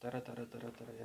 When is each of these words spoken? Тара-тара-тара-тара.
Тара-тара-тара-тара. 0.00 0.92